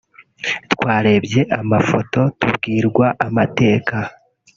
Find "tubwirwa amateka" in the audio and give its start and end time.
2.39-3.97